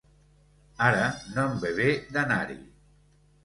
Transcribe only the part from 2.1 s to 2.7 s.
d'anar-hi.